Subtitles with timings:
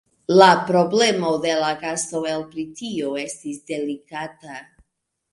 [0.37, 4.57] La problemo de la gasto el Britio estis delikata.